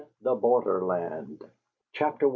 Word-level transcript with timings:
THE 0.23 0.33
BORDERLAND 0.33 1.43
CHAPTER 1.93 2.25
I. 2.25 2.29